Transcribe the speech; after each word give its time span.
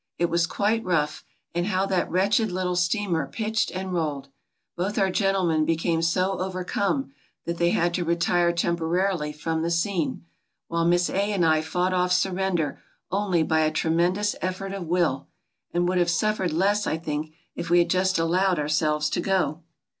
It 0.17 0.31
was 0.31 0.47
quite 0.47 0.83
rough 0.83 1.23
and 1.53 1.67
how 1.67 1.85
that 1.85 2.09
wretched 2.09 2.51
little 2.51 2.75
steamer 2.75 3.27
pitched 3.27 3.69
and 3.69 3.93
rolled! 3.93 4.29
Both 4.75 4.97
our 4.97 5.11
gendemen 5.13 5.63
became 5.63 6.01
so 6.01 6.39
over 6.39 6.63
come 6.63 7.11
that 7.45 7.59
they 7.59 7.69
had 7.69 7.93
to 7.93 8.03
retire 8.03 8.51
temporarily 8.51 9.31
from 9.31 9.61
the 9.61 9.69
scene, 9.69 10.25
while 10.67 10.85
Miss 10.85 11.07
A. 11.07 11.31
and 11.31 11.45
I 11.45 11.61
fought 11.61 11.93
off 11.93 12.11
surrender 12.13 12.81
only 13.11 13.43
by 13.43 13.59
a 13.59 13.69
tremen 13.71 14.13
dous 14.15 14.35
effort 14.41 14.73
of 14.73 14.87
will 14.87 15.27
and 15.71 15.87
would 15.87 15.99
have 15.99 16.09
suffered 16.09 16.51
less 16.51 16.87
I 16.87 16.97
think 16.97 17.35
if 17.53 17.69
we 17.69 17.77
had 17.77 17.91
just 17.91 18.17
allowed 18.17 18.57
ourselves 18.57 19.07
to 19.11 19.21
go! 19.21 19.61